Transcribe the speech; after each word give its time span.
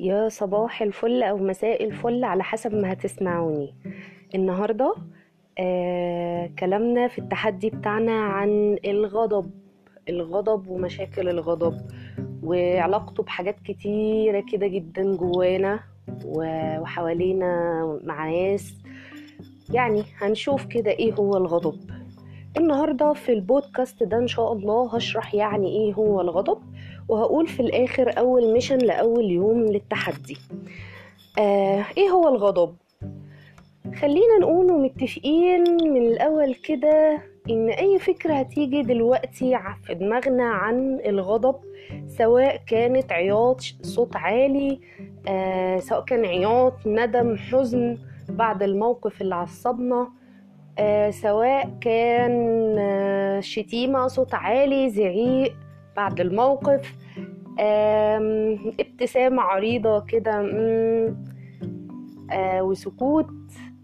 يا 0.00 0.28
صباح 0.28 0.82
الفل 0.82 1.22
أو 1.22 1.36
مساء 1.38 1.84
الفل 1.84 2.24
على 2.24 2.42
حسب 2.44 2.74
ما 2.74 2.92
هتسمعوني. 2.92 3.74
النهارده 4.34 4.94
آه 5.58 6.50
كلامنا 6.58 7.08
في 7.08 7.18
التحدي 7.18 7.70
بتاعنا 7.70 8.20
عن 8.20 8.78
الغضب 8.86 9.50
الغضب 10.08 10.68
ومشاكل 10.68 11.28
الغضب 11.28 11.78
وعلاقته 12.42 13.22
بحاجات 13.22 13.60
كتيرة 13.60 14.44
كده 14.52 14.66
جدا 14.66 15.16
جوانا 15.16 15.80
وحوالينا 16.24 17.82
مع 18.04 18.30
ناس. 18.30 18.74
يعني 19.72 20.04
هنشوف 20.18 20.64
كده 20.66 20.90
إيه 20.90 21.12
هو 21.14 21.36
الغضب. 21.36 21.90
النهاردة 22.58 23.12
في 23.12 23.32
البودكاست 23.32 24.02
ده 24.02 24.18
إن 24.18 24.26
شاء 24.26 24.52
الله 24.52 24.96
هشرح 24.96 25.34
يعني 25.34 25.66
إيه 25.68 25.94
هو 25.94 26.20
الغضب. 26.20 26.58
وهقول 27.08 27.46
في 27.46 27.60
الآخر 27.60 28.18
أول 28.18 28.52
ميشن 28.52 28.78
لأول 28.78 29.30
يوم 29.30 29.64
للتحدي. 29.64 30.36
آه 31.38 31.84
إيه 31.96 32.08
هو 32.10 32.28
الغضب؟ 32.28 32.76
خلينا 34.00 34.38
نقول 34.40 34.70
ومتفقين 34.70 35.64
من 35.84 35.96
الأول 36.06 36.54
كده 36.54 37.18
إن 37.50 37.68
أي 37.68 37.98
فكرة 37.98 38.34
هتيجي 38.34 38.82
دلوقتي 38.82 39.58
في 39.86 39.94
دماغنا 39.94 40.44
عن 40.44 41.00
الغضب 41.06 41.54
سواء 42.06 42.56
كانت 42.66 43.12
عياط 43.12 43.60
صوت 43.82 44.16
عالي 44.16 44.80
آه 45.28 45.78
سواء 45.78 46.04
كان 46.04 46.24
عياط 46.24 46.74
ندم 46.86 47.36
حزن 47.36 47.98
بعد 48.28 48.62
الموقف 48.62 49.22
اللي 49.22 49.34
عصبنا 49.34 50.08
آه 50.78 51.10
سواء 51.10 51.70
كان 51.80 52.32
آه 52.78 53.40
شتيمة 53.40 54.06
صوت 54.06 54.34
عالي 54.34 54.90
زعيق 54.90 55.54
بعد 55.98 56.20
الموقف 56.20 56.94
ابتسامة 58.80 59.42
عريضة 59.42 60.00
كده 60.00 60.32
آه 62.32 62.62
وسكوت 62.62 63.26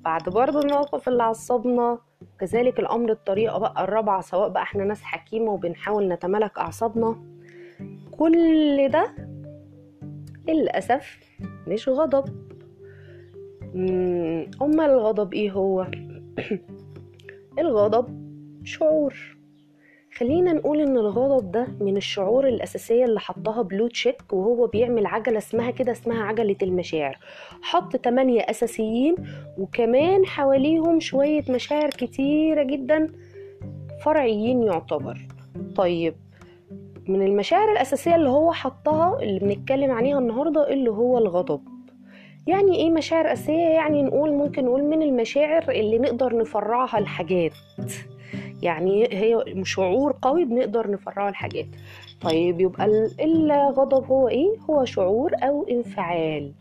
بعد 0.04 0.28
برضه 0.28 0.60
الموقف 0.60 1.08
اللي 1.08 1.22
عصبنا. 1.22 1.98
كذلك 2.40 2.78
الأمر 2.80 3.10
الطريقة 3.10 3.58
بقى 3.58 3.84
الرابعة 3.84 4.20
سواء 4.20 4.48
بقى 4.48 4.62
إحنا 4.62 4.84
ناس 4.84 5.02
حكيمة 5.02 5.50
وبنحاول 5.52 6.08
نتملك 6.08 6.58
أعصابنا. 6.58 7.16
كل 8.18 8.88
ده 8.88 9.14
للأسف 10.48 11.18
مش 11.66 11.88
غضب. 11.88 12.24
مم، 13.74 14.50
أمال 14.62 14.90
الغضب 14.90 15.32
إيه 15.34 15.50
هو؟ 15.52 15.86
الغضب 17.58 18.06
شعور. 18.64 19.33
خلينا 20.18 20.52
نقول 20.52 20.80
إن 20.80 20.96
الغضب 20.96 21.52
ده 21.52 21.66
من 21.80 21.96
الشعور 21.96 22.48
الأساسية 22.48 23.04
اللي 23.04 23.20
حطها 23.20 23.62
بلو 23.62 23.88
تشيك 23.88 24.22
وهو 24.32 24.66
بيعمل 24.66 25.06
عجلة 25.06 25.38
اسمها 25.38 25.70
كده 25.70 25.92
اسمها 25.92 26.22
عجلة 26.22 26.56
المشاعر. 26.62 27.18
حط 27.62 27.96
تمانية 27.96 28.40
أساسيين 28.40 29.16
وكمان 29.58 30.26
حواليهم 30.26 31.00
شوية 31.00 31.42
مشاعر 31.48 31.90
كتيرة 31.90 32.62
جدا 32.62 33.12
فرعيين 34.04 34.62
يعتبر. 34.62 35.18
طيب 35.76 36.14
من 37.08 37.22
المشاعر 37.22 37.72
الأساسية 37.72 38.14
اللي 38.14 38.28
هو 38.28 38.52
حطها 38.52 39.18
اللي 39.22 39.38
بنتكلم 39.40 39.90
عليها 39.90 40.18
النهارده 40.18 40.70
اللي 40.72 40.90
هو 40.90 41.18
الغضب. 41.18 41.60
يعني 42.46 42.76
إيه 42.76 42.90
مشاعر 42.90 43.32
أساسية؟ 43.32 43.68
يعني 43.68 44.02
نقول 44.02 44.32
ممكن 44.32 44.64
نقول 44.64 44.82
من 44.84 45.02
المشاعر 45.02 45.70
اللي 45.70 45.98
نقدر 45.98 46.36
نفرعها 46.38 47.00
لحاجات 47.00 47.52
يعني 48.64 49.04
هي 49.12 49.44
شعور 49.64 50.16
قوي 50.22 50.44
بنقدر 50.44 50.90
نفرعه 50.90 51.30
لحاجات 51.30 51.66
طيب 52.20 52.60
يبقى 52.60 52.84
ال- 52.84 53.20
الغضب 53.20 54.04
هو 54.04 54.28
إيه؟ 54.28 54.58
هو 54.70 54.84
شعور 54.84 55.32
أو 55.42 55.62
انفعال. 55.70 56.52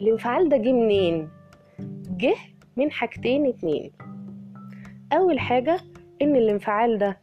الانفعال 0.00 0.48
ده 0.48 0.56
جه 0.56 0.72
منين؟ 0.72 1.28
جه 2.18 2.34
من 2.76 2.90
حاجتين 2.90 3.46
اتنين. 3.46 3.92
أول 5.12 5.38
حاجة 5.38 5.76
إن 6.22 6.36
الانفعال 6.36 6.98
ده 6.98 7.18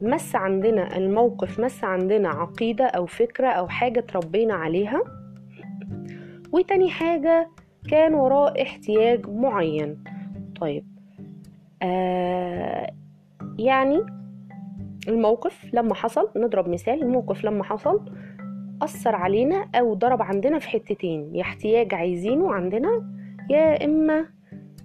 مس 0.00 0.36
عندنا 0.36 0.96
الموقف 0.96 1.60
مس 1.60 1.84
عندنا 1.84 2.28
عقيدة 2.28 2.84
أو 2.86 3.06
فكرة 3.06 3.48
أو 3.48 3.68
حاجة 3.68 4.00
تربينا 4.00 4.54
عليها. 4.54 5.02
وتاني 6.52 6.90
حاجة 6.90 7.48
كان 7.90 8.14
وراه 8.14 8.54
احتياج 8.62 9.26
معين. 9.28 10.04
طيب 10.60 10.86
آه 11.82 12.90
يعني 13.58 14.06
الموقف 15.08 15.74
لما 15.74 15.94
حصل 15.94 16.30
نضرب 16.36 16.68
مثال 16.68 17.02
الموقف 17.02 17.44
لما 17.44 17.64
حصل 17.64 18.00
أثر 18.82 19.14
علينا 19.14 19.68
أو 19.74 19.94
ضرب 19.94 20.22
عندنا 20.22 20.58
في 20.58 20.68
حتتين 20.68 21.34
يا 21.34 21.42
احتياج 21.42 21.94
عايزينه 21.94 22.52
عندنا 22.54 23.10
يا 23.50 23.84
إما 23.84 24.26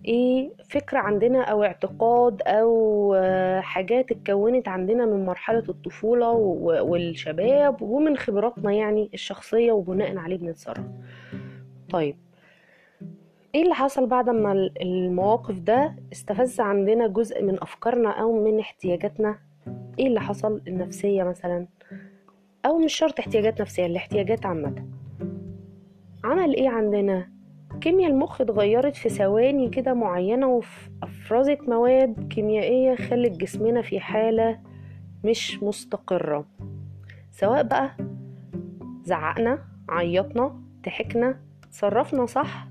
إيه 0.05 0.51
فكرة 0.69 0.99
عندنا 0.99 1.41
أو 1.41 1.63
اعتقاد 1.63 2.41
أو 2.47 3.15
حاجات 3.61 4.11
اتكونت 4.11 4.67
عندنا 4.67 5.05
من 5.05 5.25
مرحلة 5.25 5.63
الطفولة 5.69 6.31
والشباب 6.81 7.81
ومن 7.81 8.17
خبراتنا 8.17 8.71
يعني 8.71 9.09
الشخصية 9.13 9.71
وبناء 9.71 10.17
عليه 10.17 10.37
بنتصرف. 10.37 10.85
طيب 11.89 12.15
إيه 13.55 13.63
اللي 13.63 13.75
حصل 13.75 14.07
بعد 14.07 14.29
ما 14.29 14.51
ال- 14.51 14.81
المواقف 14.81 15.59
ده 15.59 15.95
استفز 16.11 16.59
عندنا 16.59 17.07
جزء 17.07 17.43
من 17.43 17.61
أفكارنا 17.61 18.09
أو 18.09 18.43
من 18.43 18.59
احتياجاتنا؟ 18.59 19.39
إيه 19.99 20.07
اللي 20.07 20.19
حصل 20.21 20.61
النفسية 20.67 21.23
مثلا؟ 21.23 21.67
أو 22.65 22.77
مش 22.77 22.93
شرط 22.93 23.19
احتياجات 23.19 23.61
نفسية 23.61 23.85
الاحتياجات 23.85 24.45
عامة. 24.45 24.85
عمل 26.23 26.55
إيه 26.55 26.69
عندنا؟ 26.69 27.29
كيمياء 27.81 28.11
المخ 28.11 28.41
اتغيرت 28.41 28.95
في 28.95 29.09
ثواني 29.09 29.69
كده 29.69 29.93
معينة 29.93 30.47
وافرزت 31.01 31.59
مواد 31.67 32.27
كيميائية 32.33 32.95
خلت 32.95 33.37
جسمنا 33.37 33.81
في 33.81 33.99
حالة 33.99 34.59
مش 35.23 35.63
مستقرة. 35.63 36.45
سواء 37.31 37.63
بقى 37.63 37.91
زعقنا 39.03 39.59
عيطنا 39.89 40.61
ضحكنا 40.85 41.39
تصرفنا 41.71 42.25
صح 42.25 42.67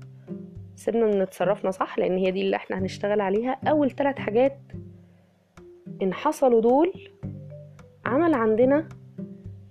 سيبنا 0.79 1.05
ان 1.05 1.21
اتصرفنا 1.21 1.71
صح 1.71 1.99
لأن 1.99 2.17
هي 2.17 2.31
دي 2.31 2.41
اللي 2.41 2.55
إحنا 2.55 2.79
هنشتغل 2.79 3.21
عليها. 3.21 3.57
أول 3.67 3.91
ثلاث 3.91 4.17
حاجات 4.17 4.57
إن 6.01 6.13
حصلوا 6.13 6.61
دول 6.61 6.93
عمل 8.05 8.33
عندنا 8.33 8.89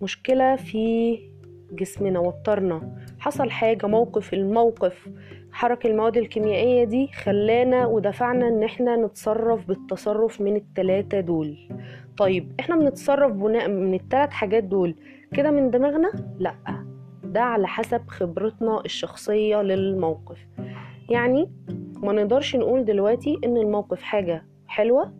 مشكلة 0.02 0.56
في 0.56 1.18
جسمنا 1.72 2.18
وترنا 2.18 2.96
حصل 3.18 3.50
حاجة 3.50 3.86
موقف 3.86 4.34
الموقف 4.34 5.08
حرك 5.52 5.86
المواد 5.86 6.16
الكيميائية 6.16 6.84
دي 6.84 7.06
خلانا 7.08 7.86
ودفعنا 7.86 8.48
إن 8.48 8.62
إحنا 8.62 8.96
نتصرف 8.96 9.68
بالتصرف 9.68 10.40
من 10.40 10.56
التلاتة 10.56 11.20
دول. 11.20 11.56
طيب 12.16 12.52
إحنا 12.60 12.76
بنتصرف 12.76 13.32
بناء 13.32 13.68
من 13.68 13.94
التلات 13.94 14.32
حاجات 14.32 14.64
دول. 14.64 14.94
كده 15.34 15.50
من 15.50 15.70
دماغنا؟ 15.70 16.10
لأ. 16.38 16.54
ده 17.24 17.40
على 17.40 17.66
حسب 17.68 18.08
خبرتنا 18.08 18.80
الشخصية 18.84 19.62
للموقف. 19.62 20.38
يعني 21.08 21.50
ما 22.02 22.12
نقدرش 22.12 22.56
نقول 22.56 22.84
دلوقتي 22.84 23.38
إن 23.44 23.56
الموقف 23.56 24.02
حاجة 24.02 24.44
حلوة 24.66 25.12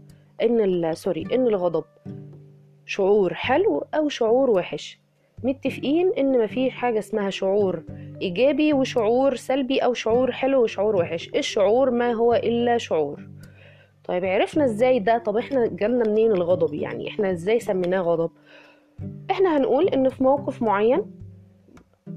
إن 0.43 0.95
سوري 0.95 1.25
إن 1.35 1.47
الغضب 1.47 1.85
شعور 2.87 3.35
حلو 3.35 3.85
أو 3.95 4.09
شعور 4.09 4.51
وحش. 4.51 5.01
متفقين 5.45 6.13
إن 6.19 6.45
مفيش 6.45 6.73
حاجة 6.73 6.99
اسمها 6.99 7.31
شعور 7.31 7.83
إيجابي 8.23 8.73
وشعور 8.73 9.37
سلبي 9.37 9.79
أو 9.79 9.95
شعور 9.95 10.33
حلو 10.33 10.63
وشعور 10.63 10.97
وحش. 10.97 11.29
الشعور 11.37 11.91
ما 11.91 12.13
هو 12.13 12.35
إلا 12.35 12.79
شعور. 12.79 13.29
طيب 14.05 14.25
عرفنا 14.25 14.65
إزاي 14.65 14.99
ده؟ 14.99 15.19
طب 15.19 15.37
إحنا 15.37 15.67
جالنا 15.67 16.09
منين 16.09 16.33
الغضب 16.33 16.75
يعني؟ 16.75 17.09
إحنا 17.09 17.31
إزاي 17.31 17.61
سميناه 17.61 18.01
غضب؟ 18.01 18.31
إحنا 19.31 19.57
هنقول 19.57 19.89
إن 19.89 20.09
في 20.09 20.23
موقف 20.25 20.63
معين 20.63 21.05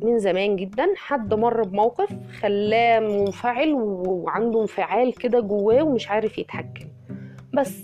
من 0.03 0.19
زمان 0.19 0.55
جدا. 0.55 0.85
حد 0.97 1.33
مر 1.33 1.63
بموقف 1.63 2.09
خلاه 2.41 2.99
منفعل 2.99 3.73
وعنده 3.73 4.61
انفعال 4.61 5.13
كده 5.15 5.39
جواه 5.39 5.83
ومش 5.83 6.09
عارف 6.09 6.37
يتحكم. 6.37 6.85
بس 7.53 7.83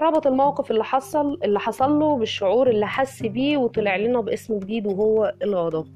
ربط 0.00 0.26
الموقف 0.26 0.70
اللي 0.70 0.84
حصل 0.84 1.38
اللي 1.44 1.60
حصل 1.60 1.98
له 1.98 2.16
بالشعور 2.16 2.70
اللي 2.70 2.86
حس 2.86 3.22
بيه 3.22 3.56
وطلع 3.56 3.96
لنا 3.96 4.20
باسم 4.20 4.58
جديد 4.58 4.86
وهو 4.86 5.34
الغضب. 5.42 5.86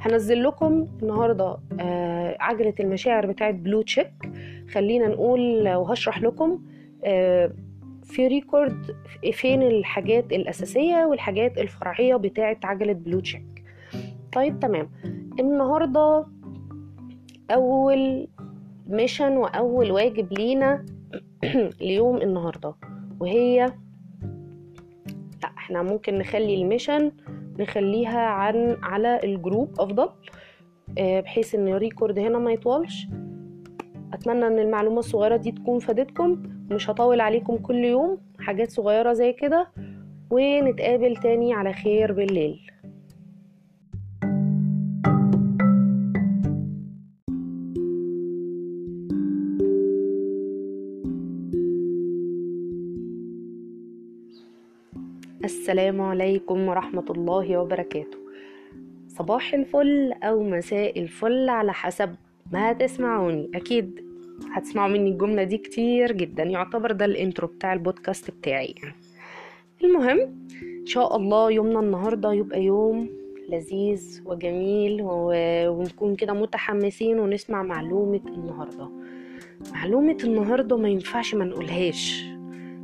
هنزل 0.00 0.42
لكم 0.44 0.86
النهارده 1.02 1.56
آه، 1.80 2.36
عجلة 2.40 2.74
المشاعر 2.80 3.26
بتاعت 3.26 3.54
بلو 3.54 3.82
تشيك 3.82 4.12
خلينا 4.72 5.08
نقول 5.08 5.68
وهشرح 5.68 6.22
لكم 6.22 6.60
آه، 7.04 7.50
في 8.04 8.26
record 8.26 8.96
فين 9.32 9.62
الحاجات 9.62 10.32
الأساسية 10.32 11.04
والحاجات 11.06 11.58
الفرعية 11.58 12.16
بتاعت 12.16 12.64
عجلة 12.64 12.92
blue 12.92 13.20
check 13.20 13.57
طيب 14.32 14.60
تمام. 14.60 14.90
النهاردة 15.40 16.26
أول 17.50 18.28
mission 18.86 19.36
وأول 19.36 19.90
واجب 19.90 20.32
لينا 20.32 20.86
ليوم 21.80 22.16
النهاردة 22.16 22.74
وهي 23.20 23.66
لا 25.42 25.48
إحنا 25.58 25.82
ممكن 25.82 26.18
نخلي 26.18 26.62
ال 26.62 26.68
mission 26.68 27.12
نخليها 27.58 28.20
عن 28.20 28.76
على 28.82 29.20
الجروب 29.24 29.80
أفضل 29.80 30.08
آه، 30.98 31.20
بحيث 31.20 31.54
إن 31.54 31.68
الريكورد 31.68 32.18
هنا 32.18 32.38
ما 32.38 32.52
يطولش. 32.52 33.06
أتمنى 34.12 34.46
إن 34.46 34.58
المعلومة 34.58 34.98
الصغيرة 34.98 35.36
دي 35.36 35.52
تكون 35.52 35.78
فادتكم. 35.78 36.42
مش 36.70 36.90
هطول 36.90 37.20
عليكم 37.20 37.56
كل 37.56 37.84
يوم 37.84 38.18
حاجات 38.40 38.70
صغيرة 38.70 39.12
زي 39.12 39.32
كده. 39.32 39.68
ونتقابل 40.30 41.16
تاني 41.16 41.54
على 41.54 41.72
خير 41.72 42.12
بالليل. 42.12 42.70
السلام 55.68 56.00
عليكم 56.00 56.68
ورحمة 56.68 57.04
الله 57.10 57.56
وبركاته. 57.58 58.18
صباح 59.08 59.54
الفل 59.54 60.12
أو 60.22 60.42
مساء 60.42 61.00
الفل 61.00 61.48
على 61.48 61.72
حسب 61.72 62.14
ما 62.52 62.70
هتسمعوني 62.70 63.50
أكيد 63.54 64.04
هتسمعوا 64.52 64.88
مني 64.88 65.10
الجملة 65.10 65.42
دي 65.44 65.58
كتير 65.58 66.12
جدا 66.12 66.42
يعتبر 66.42 66.92
ده 66.92 67.04
الإنترو 67.04 67.48
بتاع 67.48 67.72
البودكاست 67.72 68.30
بتاعي 68.30 68.74
يعني. 68.82 68.94
المهم 69.84 70.18
إن 70.80 70.86
شاء 70.86 71.16
الله 71.16 71.50
يومنا 71.50 71.80
النهاردة 71.80 72.32
يبقى 72.32 72.62
يوم 72.62 73.08
لذيذ 73.48 74.22
وجميل 74.26 75.02
و- 75.02 75.68
ونكون 75.68 76.16
كده 76.16 76.32
متحمسين 76.32 77.18
ونسمع 77.20 77.62
معلومة 77.62 78.20
النهاردة. 78.26 78.88
معلومة 79.72 80.18
النهاردة 80.24 80.76
ما 80.76 80.88
ينفعش 80.88 81.34
ما 81.34 81.44
نقولهاش. 81.44 82.24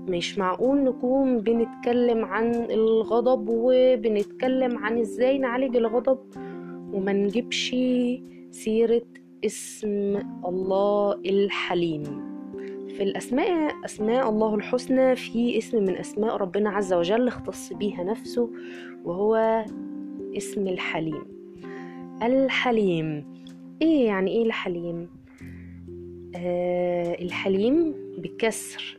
مش 0.08 0.38
معقول 0.38 0.84
نكون 0.84 1.38
بنتكلم 1.38 2.24
عن 2.24 2.54
الغضب 2.54 3.46
وبنتكلم 3.48 4.78
عن 4.78 4.98
إزاي 4.98 5.38
نعالج 5.38 5.76
الغضب 5.76 6.18
وما 6.92 7.12
نجيبش 7.12 7.76
سيرة 8.50 9.02
اسم 9.44 10.18
الله 10.46 11.12
الحليم. 11.14 12.02
في 12.88 13.02
الأسماء 13.02 13.74
أسماء 13.84 14.28
الله 14.28 14.54
الحسنى 14.54 15.16
في 15.16 15.58
اسم 15.58 15.78
من 15.84 15.96
أسماء 15.96 16.36
ربنا 16.36 16.70
عز 16.70 16.92
وجل 16.92 17.28
اختص 17.28 17.72
بيها 17.72 18.04
نفسه 18.04 18.50
وهو 19.04 19.64
اسم 20.36 20.68
الحليم. 20.68 21.22
الحليم. 22.22 23.24
إيه 23.82 24.06
يعني 24.06 24.30
إيه 24.30 24.42
الحليم؟ 24.46 25.08
آه 26.36 27.22
الحليم 27.22 27.94
بكسر 28.18 28.98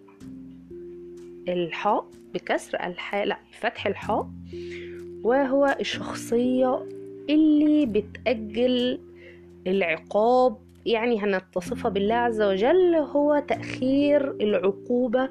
الحاء 1.50 2.06
بكسر 2.34 2.78
الحاء 2.84 3.26
لا 3.26 3.38
فتح 3.60 3.88
الحاء. 3.88 4.30
وهو 5.24 5.78
الشخصية 5.80 6.86
اللي 7.30 7.86
بتأجل 7.86 9.00
العقاب 9.68 10.58
يعني 10.86 11.20
هنتصفها 11.24 11.90
بالله 11.90 12.16
عز 12.16 12.42
وجل 12.42 12.96
هو 12.96 13.44
تأخير 13.48 14.32
العقوبة 14.32 15.30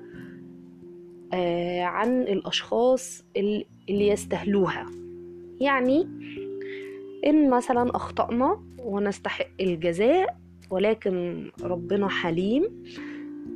آه، 1.35 1.83
عن 1.83 2.23
الأشخاص 2.23 3.25
ال- 3.37 3.65
اللي 3.89 4.09
يستهلوها. 4.09 4.87
يعني 5.61 6.09
إن 7.27 7.51
مثلا 7.51 7.97
أخطأنا 7.97 8.61
ونستحق 8.79 9.47
الجزاء 9.61 10.37
ولكن 10.71 11.45
ربنا 11.63 12.09
حليم 12.09 12.85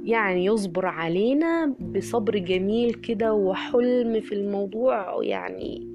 يعني 0.04 0.44
يصبر 0.44 0.86
علينا 0.86 1.74
بصبر 1.80 2.38
جميل 2.38 2.94
كده 2.94 3.34
وحلم 3.34 4.20
في 4.20 4.34
الموضوع 4.34 5.18
يعني 5.22 5.88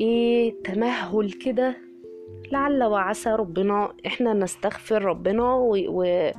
إيه 0.00 0.54
تمهل 0.64 1.32
كده. 1.32 1.76
لعل 2.52 2.84
وعسى 2.84 3.30
ربنا 3.30 3.92
إحنا 4.06 4.32
نستغفر 4.32 5.04
ربنا 5.04 5.54
و... 5.54 5.76
و... 5.88 6.30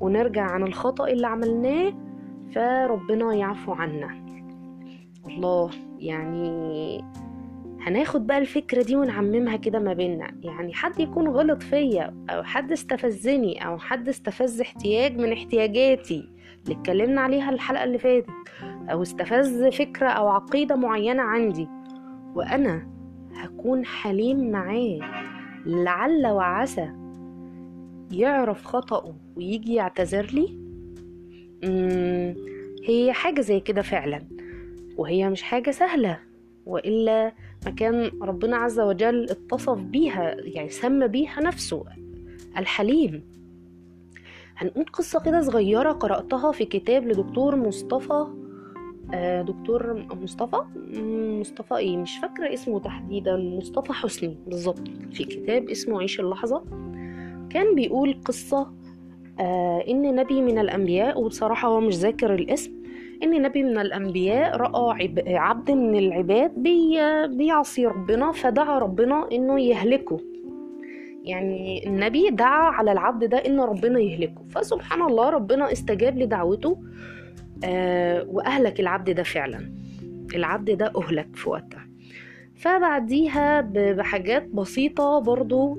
ونرجع 0.00 0.42
عن 0.42 0.62
الخطأ 0.62 1.08
اللي 1.08 1.26
عملناه 1.26 1.92
فربنا 2.54 3.34
يعفو 3.34 3.72
عنا. 3.72 4.26
الله 5.26 5.70
يعني 5.98 7.04
هناخد 7.86 8.26
بقى 8.26 8.38
الفكرة 8.38 8.82
دي 8.82 8.96
ونعممها 8.96 9.56
كده 9.56 9.78
ما 9.78 9.92
بيننا. 9.92 10.30
يعني 10.42 10.74
حد 10.74 11.00
يكون 11.00 11.28
غلط 11.28 11.62
فيا 11.62 12.14
أو 12.30 12.42
حد 12.42 12.72
استفزني 12.72 13.66
أو 13.66 13.78
حد 13.78 14.08
استفز 14.08 14.60
احتياج 14.60 15.18
من 15.18 15.32
احتياجاتي 15.32 16.28
اللي 16.64 16.80
اتكلمنا 16.80 17.20
عليها 17.20 17.50
الحلقة 17.50 17.84
اللي 17.84 17.98
فاتت 17.98 18.26
أو 18.90 19.02
استفز 19.02 19.64
فكرة 19.64 20.08
أو 20.08 20.28
عقيدة 20.28 20.76
معينة 20.76 21.22
عندي 21.22 21.68
وأنا 22.34 22.86
هكون 23.34 23.84
حليم 23.86 24.50
معاه. 24.50 24.98
لعل 25.66 26.26
وعسى 26.26 26.88
يعرف 28.10 28.64
خطأه 28.64 29.16
ويجي 29.36 29.74
يعتذر 29.74 30.26
لي؟ 30.32 30.66
هي 32.84 33.12
حاجة 33.12 33.40
زي 33.40 33.60
كده 33.60 33.82
فعلا 33.82 34.22
وهي 34.96 35.30
مش 35.30 35.42
حاجة 35.42 35.70
سهلة 35.70 36.18
وإلا 36.66 37.32
ما 37.66 37.72
كان 37.72 38.10
ربنا 38.22 38.56
عز 38.56 38.80
وجل 38.80 39.24
اتصف 39.30 39.78
بيها 39.78 40.36
يعني 40.38 40.68
سمى 40.68 41.08
بيها 41.08 41.40
نفسه 41.40 41.84
الحليم. 42.58 43.22
هنقول 44.56 44.84
قصة 44.84 45.20
كده 45.20 45.40
صغيرة 45.42 45.92
قرأتها 45.92 46.52
في 46.52 46.64
كتاب 46.64 47.06
لدكتور 47.06 47.56
مصطفى 47.56 48.26
آه، 49.14 49.42
دكتور 49.42 50.06
مصطفى؟ 50.22 50.60
مصطفى 51.40 51.76
إيه؟ 51.76 51.96
مش 51.96 52.18
فاكرة 52.18 52.54
اسمه 52.54 52.80
تحديدا 52.80 53.36
مصطفى 53.36 53.92
حسني 53.92 54.38
بالظبط 54.46 54.88
في 55.12 55.24
كتاب 55.24 55.70
اسمه 55.70 56.00
عيش 56.00 56.20
اللحظة. 56.20 56.64
كان 57.50 57.74
بيقول 57.74 58.20
قصة 58.24 58.72
آه، 59.40 59.84
إن 59.88 60.14
نبي 60.14 60.42
من 60.42 60.58
الأنبياء 60.58 61.20
وبصراحة 61.20 61.68
هو 61.68 61.80
مش 61.80 61.94
ذاكر 61.94 62.34
الاسم 62.34 62.72
إن 63.22 63.42
نبي 63.42 63.62
من 63.62 63.78
الأنبياء 63.78 64.56
رأى 64.56 65.02
عب- 65.02 65.22
عبد 65.28 65.70
من 65.70 65.98
العباد 65.98 66.52
بي 66.56 66.98
بيعصي 67.26 67.86
ربنا 67.86 68.32
فدعا 68.32 68.78
ربنا 68.78 69.28
إنه 69.32 69.60
يهلكه. 69.60 70.20
يعني 71.24 71.86
النبي 71.86 72.30
دعا 72.30 72.70
على 72.70 72.92
العبد 72.92 73.24
ده 73.24 73.36
ان 73.38 73.60
ربنا 73.60 74.00
يهلكه. 74.00 74.42
فسبحان 74.50 75.02
الله 75.02 75.30
ربنا 75.30 75.72
استجاب 75.72 76.18
لدعوته 76.18 76.78
آه 77.64 78.26
وأهلك 78.28 78.80
العبد 78.80 79.10
ده 79.10 79.22
فعلا. 79.22 79.70
العبد 80.34 80.70
ده 80.70 80.92
أهلك 80.96 81.28
في 81.36 81.48
وقتها. 81.50 81.86
فبعديها 82.56 83.60
بحاجات 83.74 84.46
بسيطة 84.48 85.18
برضو 85.18 85.78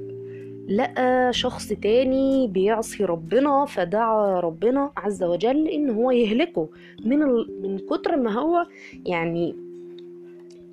لقى 0.67 1.33
شخص 1.33 1.67
تاني 1.67 2.47
بيعصي 2.47 3.05
ربنا 3.05 3.65
فدعا 3.65 4.39
ربنا 4.39 4.91
عز 4.97 5.23
وجل 5.23 5.67
إن 5.67 5.89
هو 5.89 6.11
يهلكه. 6.11 6.67
من 7.05 7.23
ال... 7.23 7.59
من 7.61 7.79
كتر 7.79 8.15
ما 8.17 8.31
هو 8.31 8.65
يعني 9.05 9.55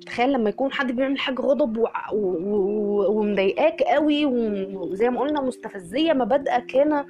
تخيل 0.05 0.33
لما 0.33 0.49
يكون 0.49 0.71
حد 0.71 0.91
بيعمل 0.91 1.19
حاجة 1.19 1.41
غضب 1.41 1.77
وع- 1.77 2.11
و... 2.13 2.17
و... 2.17 3.19
ومضايقاك 3.19 3.83
قوي 3.83 4.25
وزي 4.25 5.09
ما 5.09 5.19
قلنا 5.19 5.41
مستفزية 5.41 6.13
مبادئك 6.13 6.75
هنا 6.75 7.05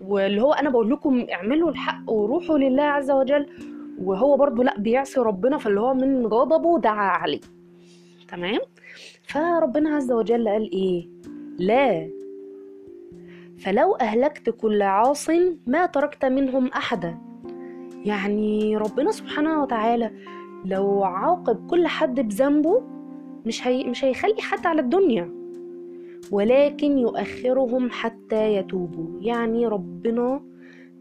واللي 0.00 0.42
هو 0.42 0.52
أنا 0.52 0.70
بقول 0.70 0.90
لكم 0.90 1.26
اعملوا 1.32 1.70
الحق 1.70 2.10
وروحوا 2.10 2.58
لله 2.58 2.82
عز 2.82 3.10
وجل. 3.10 3.46
وهو 4.02 4.36
برضو 4.36 4.62
لأ 4.62 4.78
بيعصي 4.78 5.20
ربنا 5.20 5.58
فاللي 5.58 5.80
هو 5.80 5.94
من 5.94 6.26
غضبه 6.26 6.78
دعا 6.78 7.08
عليه. 7.10 7.40
تمام؟ 8.28 8.58
فربنا 9.22 9.96
عز 9.96 10.12
وجل 10.12 10.48
قال 10.48 10.72
إيه؟ 10.72 11.08
لا. 11.58 12.10
فلو 13.58 13.94
أهلكت 13.94 14.50
كل 14.50 14.82
عاص 14.82 15.30
ما 15.66 15.86
تركت 15.86 16.24
منهم 16.24 16.66
أحدا. 16.66 17.18
يعني 18.04 18.76
ربنا 18.76 19.10
سبحانه 19.10 19.62
وتعالى 19.62 20.10
لو 20.64 21.04
عاقب 21.04 21.66
كل 21.70 21.86
حد 21.86 22.20
بذنبه 22.20 22.82
مش 23.46 23.66
هي 23.66 23.84
مش 23.84 24.04
هيخلي 24.04 24.42
حد 24.42 24.66
على 24.66 24.80
الدنيا. 24.80 25.30
ولكن 26.32 26.98
يؤخرهم 26.98 27.90
حتى 27.90 28.54
يتوبوا. 28.54 29.20
يعني 29.20 29.66
ربنا 29.66 30.40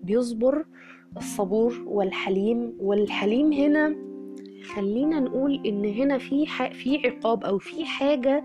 بيصبر 0.03 0.65
الصبور 1.17 1.83
والحليم 1.85 2.73
والحليم 2.79 3.53
هنا 3.53 3.95
خلينا 4.75 5.19
نقول 5.19 5.61
إن 5.65 5.85
هنا 5.85 6.17
في. 6.17 6.45
في 6.73 7.07
عقاب 7.07 7.43
أو 7.43 7.57
في 7.57 7.85
حاجة 7.85 8.43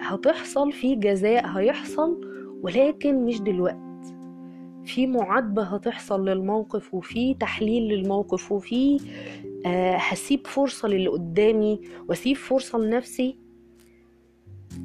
هتحصل 0.00 0.72
في 0.72 0.94
جزاء 0.94 1.46
هيحصل 1.46 2.20
ولكن 2.62 3.24
مش 3.24 3.40
دلوقت 3.40 3.76
في 4.84 5.06
معاتبة 5.06 5.62
هتحصل 5.62 6.28
للموقف 6.28 6.94
وفي 6.94 7.34
تحليل 7.34 7.82
للموقف 7.82 8.52
وفي 8.52 9.00
آه 9.66 9.96
هسيب 9.96 10.46
فرصة 10.46 10.88
للي 10.88 11.06
قدامي 11.08 11.80
وأسيب 12.08 12.36
فرصة 12.36 12.78
لنفسي. 12.78 13.36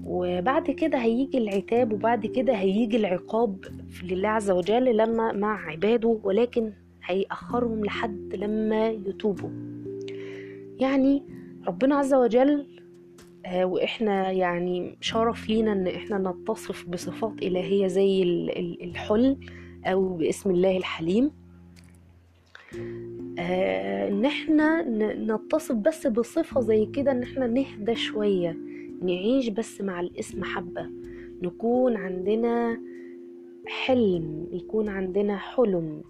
وبعد 0.06 0.72
كده 0.72 0.98
هيجي 0.98 1.38
العتاب 1.38 1.94
وبعد 1.94 2.26
كده 2.26 2.54
هيجي 2.54 2.98
العقاب 2.98 3.66
لله 4.04 4.30
عز 4.30 4.52
وجل 4.52 4.98
لما 4.98 5.32
مع 5.32 5.70
عباده 5.72 6.20
ولكن 6.24 6.72
هيأخرهم 7.06 7.86
لحد 7.86 8.36
لما 8.36 8.88
يتوبوا. 8.90 9.50
يعني 10.80 11.24
ربنا 11.68 11.96
عز 11.96 12.14
وجل 12.14 12.66
وإحنا 13.54 14.32
يعني 14.32 14.98
شرف 15.02 15.50
لينا 15.50 15.72
إن 15.72 15.88
إحنا 15.88 16.18
نتصف 16.18 16.90
بصفات 16.90 17.34
إلهية 17.44 17.88
زي 17.88 18.24
ال- 18.24 18.58
ال- 18.58 18.84
الحلم 18.84 19.38
أو 19.86 20.10
باسم 20.18 20.52
الله 20.52 20.78
الحليم. 20.78 21.32
آه، 23.40 24.10
إن 24.10 24.26
إحنا 24.26 24.82
نتصف 25.14 25.76
بس 25.76 26.08
بصفة 26.08 26.62
زي 26.62 26.86
كده 26.86 27.12
إن 27.12 27.24
إحنا 27.24 27.48
نهدى 27.48 27.96
شوية 27.96 28.58
نعيش 29.02 29.48
بس 29.50 29.82
مع 29.82 30.00
الاسم 30.00 30.44
حبة. 30.44 30.90
نكون 31.44 31.96
عندنا 31.98 32.82
حلم 33.68 34.48
يكون 34.52 34.90
عندنا 34.90 35.38
حلم. 35.38 36.02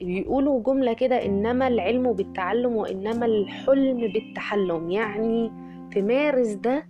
بيقولوا 0.00 0.62
جملة 0.62 0.92
كده 0.92 1.24
إنما 1.24 1.68
العلم 1.68 2.12
بالتعلم 2.12 2.76
وإنما 2.76 3.26
الحلم 3.26 4.12
بالتحلم. 4.12 4.90
يعني 4.90 5.50
تمارس 5.94 6.48
ده 6.52 6.86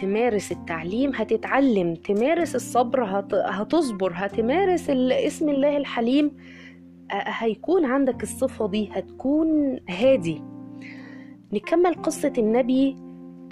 تمارس 0.00 0.52
التعليم 0.52 1.12
هتتعلم 1.14 1.94
تمارس 1.94 2.54
الصبر 2.54 3.04
هت... 3.04 3.34
هتصبر 3.34 4.12
هتمارس 4.14 4.90
اسم 4.90 5.48
الله 5.48 5.76
الحليم 5.76 6.30
هيكون 7.12 7.84
عندك 7.84 8.22
الصفة 8.22 8.68
دي 8.68 8.88
هتكون 8.92 9.78
هادي. 9.88 10.42
نكمل 11.52 11.94
قصة 11.94 12.32
النبي 12.38 12.96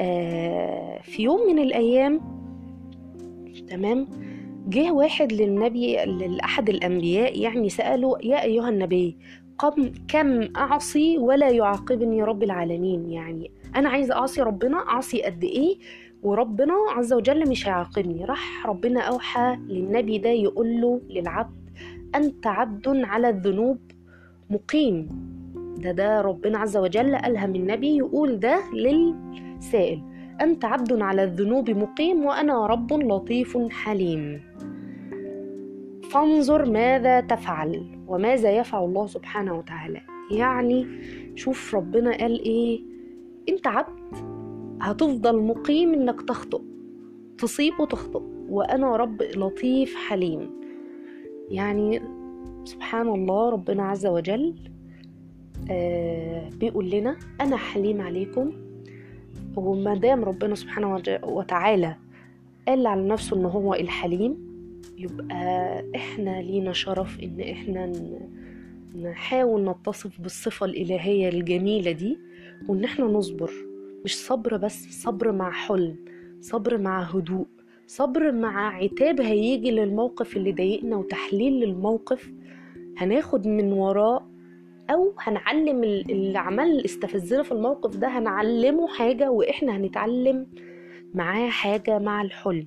آه، 0.00 1.00
في 1.02 1.22
يوم 1.22 1.40
من 1.52 1.58
الأيام. 1.58 2.20
تمام؟ 3.68 4.08
جه 4.68 4.92
واحد 4.92 5.32
للنبي 5.32 5.96
لأحد 6.04 6.68
الأنبياء 6.68 7.40
يعني 7.40 7.68
سأله 7.68 8.18
يا 8.22 8.42
أيها 8.42 8.68
النبي 8.68 9.16
كم 10.08 10.56
أعصي 10.56 11.18
ولا 11.18 11.48
يعاقبني 11.50 12.22
رب 12.22 12.42
العالمين؟ 12.42 13.10
يعني 13.10 13.50
أنا 13.76 13.88
عايزة 13.88 14.14
أعصي 14.14 14.42
ربنا 14.42 14.76
أعصي 14.76 15.22
قد 15.22 15.44
إيه؟ 15.44 15.78
وربنا 16.22 16.74
عز 16.96 17.12
وجل 17.12 17.48
مش 17.50 17.68
هيعاقبني. 17.68 18.24
راح 18.24 18.66
ربنا 18.66 19.00
أوحى 19.00 19.56
للنبي 19.68 20.18
ده 20.18 20.30
يقول 20.30 20.80
له 20.80 21.00
للعبد 21.10 21.70
أنت 22.14 22.46
عبد 22.46 22.88
على 22.88 23.28
الذنوب 23.28 23.78
مقيم. 24.50 25.08
ده 25.78 25.92
ده 25.92 26.20
ربنا 26.20 26.58
عز 26.58 26.76
وجل 26.76 27.14
ألهم 27.14 27.54
النبي 27.54 27.96
يقول 27.96 28.40
ده 28.40 28.60
للسائل. 28.74 30.02
أنت 30.40 30.64
عبد 30.64 31.02
على 31.02 31.24
الذنوب 31.24 31.70
مقيم 31.70 32.24
وأنا 32.24 32.66
رب 32.66 32.92
لطيف 32.92 33.58
حليم. 33.70 34.40
فانظر 36.10 36.70
ماذا 36.70 37.20
تفعل 37.20 37.98
وماذا 38.06 38.50
يفعل 38.50 38.84
الله 38.84 39.06
سبحانه 39.06 39.58
وتعالى. 39.58 40.00
يعني 40.30 40.86
شوف 41.34 41.74
ربنا 41.74 42.10
قال 42.16 42.44
إيه؟ 42.44 42.89
انت 43.48 43.66
عبد 43.66 44.00
هتفضل 44.80 45.42
مقيم 45.42 45.94
إنك 45.94 46.22
تخطئ 46.22 46.60
تصيب 47.38 47.72
وتخطئ 47.80 48.22
وأنا 48.48 48.96
رب 48.96 49.22
لطيف 49.22 49.94
حليم. 49.94 50.50
يعني 51.50 52.00
سبحان 52.64 53.08
الله 53.08 53.50
ربنا 53.50 53.82
عز 53.82 54.06
وجل 54.06 54.54
آه 55.70 56.48
بيقول 56.48 56.90
لنا 56.90 57.16
أنا 57.40 57.56
حليم 57.56 58.00
عليكم. 58.00 58.52
وما 59.56 59.94
دام 59.94 60.24
ربنا 60.24 60.54
سبحانه 60.54 61.02
وتعالى 61.22 61.96
قال 62.68 62.86
على 62.86 63.08
نفسه 63.08 63.36
إن 63.36 63.44
هو 63.44 63.74
الحليم 63.74 64.50
يبقى 64.98 65.34
إحنا 65.96 66.42
لينا 66.42 66.72
شرف 66.72 67.20
إن 67.22 67.40
إحنا 67.40 67.92
نحاول 69.02 69.64
نتصف 69.64 70.20
بالصفة 70.20 70.66
الإلهية 70.66 71.28
الجميلة 71.28 71.92
دي. 71.92 72.18
وإن 72.68 72.84
إحنا 72.84 73.04
نصبر 73.04 73.50
مش 74.04 74.16
صبر 74.18 74.56
بس 74.56 75.02
صبر 75.02 75.32
مع 75.32 75.50
حلم 75.50 75.96
صبر 76.40 76.78
مع 76.78 77.02
هدوء 77.02 77.46
صبر 77.86 78.32
مع 78.32 78.76
عتاب 78.76 79.20
هيجي 79.20 79.70
للموقف 79.70 80.36
اللي 80.36 80.52
ضايقنا 80.52 80.96
وتحليل 80.96 81.52
للموقف. 81.52 82.30
هناخد 82.98 83.46
من 83.46 83.72
وراه 83.72 84.26
أو 84.90 85.12
هنعلم 85.18 85.84
ال- 85.84 86.10
اللي 86.10 86.38
عمل 86.38 86.84
استفزنا 86.84 87.42
في 87.42 87.52
الموقف 87.52 87.96
ده 87.96 88.08
هنعلمه 88.08 88.88
حاجة 88.88 89.30
وإحنا 89.30 89.76
هنتعلم 89.76 90.46
معاه 91.14 91.48
حاجة 91.48 91.98
مع 91.98 92.22
الحلم. 92.22 92.66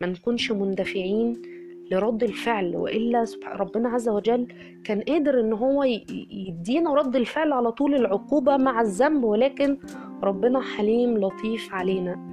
ما 0.00 0.06
نكونش 0.06 0.52
مندفعين 0.52 1.42
لرد 1.90 2.22
الفعل 2.22 2.76
وإلا 2.76 3.24
ربنا 3.46 3.88
عز 3.88 4.08
وجل 4.08 4.46
كان 4.84 5.00
قادر 5.00 5.40
إن 5.40 5.52
هو 5.52 5.84
يدينا 6.30 6.94
رد 6.94 7.16
الفعل 7.16 7.52
على 7.52 7.72
طول 7.72 7.94
العقوبة 7.94 8.56
مع 8.56 8.80
الذنب 8.80 9.24
ولكن 9.24 9.78
ربنا 10.22 10.60
حليم 10.60 11.18
لطيف 11.18 11.74
علينا. 11.74 12.32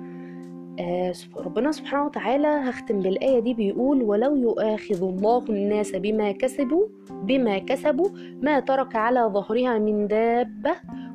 آه 0.79 1.13
ربنا 1.38 1.72
سبحانه 1.72 2.06
وتعالى 2.06 2.48
هختم 2.48 3.00
بالآية 3.00 3.39
دي 3.39 3.53
بيقول 3.53 4.03
ولو 4.03 4.36
يؤاخذ 4.36 5.03
الله 5.03 5.44
الناس 5.50 5.96
بما 5.96 6.32
كسبوا 6.32 6.86
بما 7.24 7.58
كسبوا 7.58 8.10
ما 8.41 8.60
ترك 8.60 8.96
على 8.96 9.20
ظهرها 9.34 9.77
من 9.79 10.08
دابة 10.08 10.72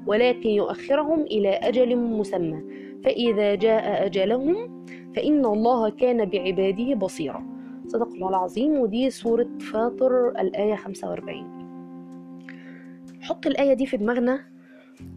ولكن 0.06 0.48
يؤخرهم 0.48 1.20
إلى 1.20 1.48
أجل 1.48 1.96
مسمى. 1.96 2.60
فإذا 3.04 3.54
جاء 3.54 4.06
أجلهم 4.06 4.84
فإن 5.16 5.44
الله 5.46 5.90
كان 5.90 6.24
بعباده 6.24 6.94
بصيرا. 6.94 7.53
صدق 7.88 8.08
الله 8.14 8.28
العظيم 8.28 8.70
ودي 8.78 9.10
سورة 9.10 9.48
فاطر 9.72 10.28
الآية 10.28 10.74
45 10.76 11.64
حط 13.20 13.46
الآية 13.46 13.74
دي 13.74 13.86
في 13.86 13.96
دماغنا 13.96 14.40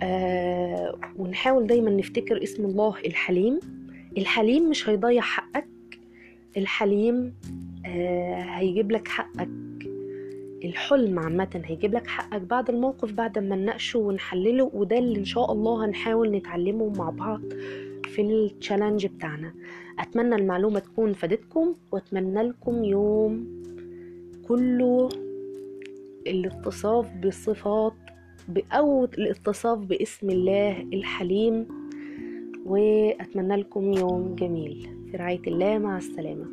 آه 0.02 0.96
ونحاول 1.18 1.68
دايما 1.68 1.90
نفتكر 1.90 2.44
اسم 2.44 2.66
الله 2.66 2.94
الحليم. 3.06 3.60
الحليم 4.18 4.70
مش 4.70 4.90
هيضيع 4.90 5.22
حقك 5.22 5.68
الحليم 6.58 7.34
آه 7.86 8.36
هيجيب 8.42 8.92
لك 8.92 9.08
حقك. 9.08 9.50
الحلم 10.64 11.20
عامة 11.20 11.62
هيجيب 11.66 11.94
لك 11.94 12.08
حقك 12.08 12.42
بعد 12.42 12.70
الموقف 12.70 13.12
بعد 13.14 13.40
ما 13.40 13.56
نناقشه 13.56 14.00
ونحلله 14.00 14.72
وده 14.74 14.98
اللي 14.98 15.20
إن 15.20 15.26
شاء 15.26 15.52
الله 15.52 15.86
هنحاول 15.86 16.32
نتعلمه 16.32 16.90
مع 16.98 17.10
بعض. 17.10 17.42
في 18.06 18.22
التشالنج 18.22 19.06
بتاعنا. 19.06 19.54
أتمنى 20.00 20.36
المعلومة 20.36 20.80
تكون 20.80 21.14
فادتكم 21.14 21.74
وأتمنى 21.92 22.44
لكم 22.44 22.84
يوم 22.84 23.48
كله 24.48 25.10
الاتصاف 26.28 27.14
بالصفات 27.22 27.94
أو 28.72 29.06
الاتصاف 29.06 29.80
باسم 29.80 30.30
الله 30.30 30.82
الحليم. 30.82 31.68
وأتمنى 32.66 33.56
لكم 33.56 33.94
يوم 33.94 34.36
جميل. 34.36 34.90
في 35.12 35.18
رعاية 35.18 35.42
الله 35.48 35.78
مع 35.78 35.98
السلامة. 35.98 36.46